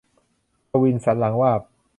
[0.69, 1.61] ภวินสันหลังวาบ